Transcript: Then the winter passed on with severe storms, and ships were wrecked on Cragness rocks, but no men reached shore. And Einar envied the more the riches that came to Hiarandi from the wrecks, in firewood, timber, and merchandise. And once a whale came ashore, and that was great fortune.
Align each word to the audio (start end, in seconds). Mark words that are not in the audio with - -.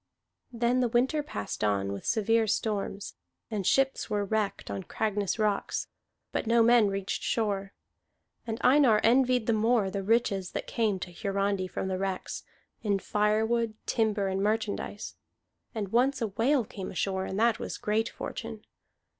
Then 0.51 0.79
the 0.79 0.87
winter 0.87 1.21
passed 1.21 1.63
on 1.63 1.93
with 1.93 2.07
severe 2.07 2.47
storms, 2.47 3.13
and 3.51 3.67
ships 3.67 4.09
were 4.09 4.25
wrecked 4.25 4.71
on 4.71 4.81
Cragness 4.81 5.37
rocks, 5.37 5.89
but 6.31 6.47
no 6.47 6.63
men 6.63 6.87
reached 6.87 7.21
shore. 7.21 7.71
And 8.47 8.57
Einar 8.61 8.99
envied 9.03 9.45
the 9.45 9.53
more 9.53 9.91
the 9.91 10.01
riches 10.01 10.53
that 10.53 10.65
came 10.65 10.97
to 11.01 11.13
Hiarandi 11.13 11.67
from 11.67 11.87
the 11.87 11.99
wrecks, 11.99 12.41
in 12.81 12.97
firewood, 12.97 13.75
timber, 13.85 14.27
and 14.27 14.41
merchandise. 14.41 15.17
And 15.75 15.89
once 15.91 16.19
a 16.19 16.29
whale 16.29 16.65
came 16.65 16.89
ashore, 16.89 17.25
and 17.25 17.39
that 17.39 17.59
was 17.59 17.77
great 17.77 18.09
fortune. 18.09 18.65